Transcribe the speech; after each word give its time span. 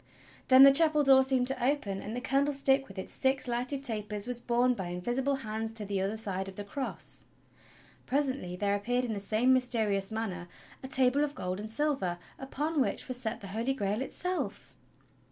Then 0.47 0.63
the 0.63 0.71
chapel 0.71 1.03
door 1.03 1.23
seemed 1.23 1.47
to 1.49 1.63
open, 1.63 2.01
and 2.01 2.15
the 2.15 2.21
candlestick 2.21 2.87
with 2.87 2.97
its 2.97 3.13
six 3.13 3.47
lighted 3.47 3.83
tapers 3.83 4.25
was 4.25 4.39
borne 4.39 4.73
by 4.73 4.87
invisible 4.87 5.35
hands 5.35 5.71
to 5.73 5.85
the 5.85 6.01
other 6.01 6.17
side 6.17 6.49
of 6.49 6.55
the 6.55 6.63
cross. 6.63 7.25
Presently 8.07 8.55
there 8.55 8.73
appeared 8.73 9.05
in 9.05 9.13
the 9.13 9.19
same 9.19 9.53
mysterious 9.53 10.09
manner 10.11 10.47
a 10.81 10.87
table 10.87 11.23
of 11.23 11.35
gold 11.35 11.59
and 11.59 11.69
silver 11.69 12.17
upon 12.39 12.81
which 12.81 13.07
was 13.07 13.17
set 13.17 13.41
the 13.41 13.49
Holy 13.49 13.75
Grail 13.75 14.01
itself! 14.01 14.73